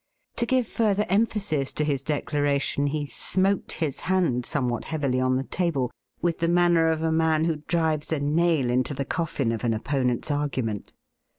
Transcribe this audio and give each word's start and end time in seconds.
To 0.37 0.47
give 0.47 0.65
further 0.65 1.05
emphasis 1.09 1.71
to 1.73 1.83
his 1.83 2.01
declaration, 2.01 2.87
he 2.87 3.05
smote 3.05 3.73
his 3.73 3.99
hand 3.99 4.47
somewhat 4.47 4.85
heavily 4.85 5.19
on 5.19 5.35
the 5.37 5.43
table 5.43 5.91
with 6.23 6.39
the 6.39 6.47
manner 6.47 6.87
of 6.87 7.03
a 7.03 7.11
man 7.11 7.45
who 7.45 7.57
drives 7.67 8.11
a 8.11 8.19
nail 8.19 8.71
into 8.71 8.95
the 8.95 9.05
coffin 9.05 9.51
of 9.51 9.63
an 9.63 9.75
opponent's 9.75 10.31
argument. 10.31 10.91